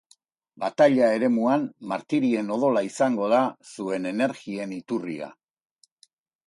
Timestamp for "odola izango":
2.57-3.31